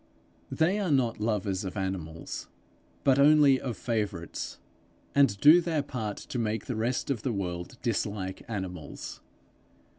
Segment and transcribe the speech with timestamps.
[0.49, 2.47] They are not lovers of animals,
[3.03, 4.57] but only of favourites,
[5.13, 9.21] and do their part to make the rest of the world dislike animals.